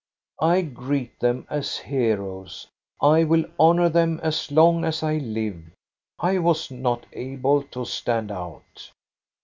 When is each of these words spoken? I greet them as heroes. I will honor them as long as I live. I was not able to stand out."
I 0.41 0.63
greet 0.63 1.19
them 1.19 1.45
as 1.47 1.77
heroes. 1.77 2.65
I 3.01 3.23
will 3.23 3.45
honor 3.59 3.87
them 3.87 4.19
as 4.23 4.51
long 4.51 4.83
as 4.83 5.03
I 5.03 5.17
live. 5.17 5.61
I 6.17 6.39
was 6.39 6.71
not 6.71 7.05
able 7.13 7.61
to 7.61 7.85
stand 7.85 8.31
out." 8.31 8.89